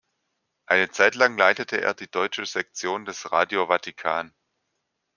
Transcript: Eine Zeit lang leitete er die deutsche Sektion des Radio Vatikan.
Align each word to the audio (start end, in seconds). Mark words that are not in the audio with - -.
Eine 0.65 0.89
Zeit 0.89 1.13
lang 1.13 1.37
leitete 1.37 1.79
er 1.79 1.93
die 1.93 2.09
deutsche 2.09 2.47
Sektion 2.47 3.05
des 3.05 3.31
Radio 3.31 3.67
Vatikan. 3.67 4.33